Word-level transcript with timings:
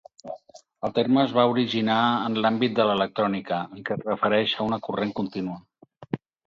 El 0.87 0.93
terme 0.95 1.21
es 1.25 1.35
va 1.39 1.43
originar 1.51 1.99
en 2.31 2.39
l'àmbit 2.45 2.75
de 2.81 2.89
l'electrònica 2.93 3.63
en 3.69 3.87
què 3.91 3.97
es 4.01 4.05
refereix 4.13 4.59
a 4.59 4.71
una 4.71 4.85
corrent 4.89 5.19
continua. 5.23 5.65